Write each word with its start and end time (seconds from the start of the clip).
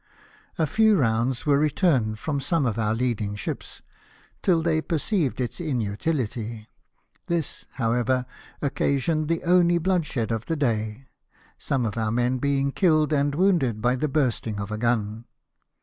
A 0.57 0.65
few 0.65 0.97
rounds 0.97 1.45
were 1.45 1.59
returned 1.59 2.17
from 2.17 2.39
some 2.39 2.65
of 2.65 2.79
our 2.79 2.95
leading 2.95 3.35
ships, 3.35 3.83
till 4.41 4.63
they 4.63 4.81
per 4.81 4.97
ceived 4.97 5.39
its 5.39 5.61
inutility; 5.61 6.67
this, 7.27 7.65
however, 7.73 8.25
occasioned 8.63 9.27
the 9.27 9.43
only 9.43 9.77
bloodshed 9.77 10.31
of 10.31 10.47
the 10.47 10.55
day, 10.55 11.05
some 11.59 11.85
of 11.85 11.97
our 11.99 12.09
men 12.09 12.39
being 12.39 12.71
killed 12.71 13.13
and 13.13 13.35
wounded 13.35 13.79
by 13.79 13.95
the 13.95 14.09
bursting 14.09 14.59
of 14.59 14.71
a 14.71 14.77
gun. 14.79 15.25